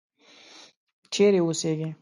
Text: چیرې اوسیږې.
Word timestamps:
چیرې 1.13 1.39
اوسیږې. 1.43 1.87